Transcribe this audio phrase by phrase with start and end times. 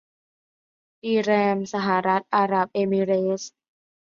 [1.03, 3.51] ดีแรห์มสหรัฐอาหรับเอมิเรตส์